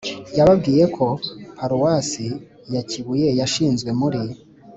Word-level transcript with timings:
yababwiye 0.37 0.83
ko 0.95 1.05
paruwasi 1.57 2.25
ya 2.73 2.81
kibuye 2.89 3.27
yashinzwe 3.39 3.89
muri 3.99 4.21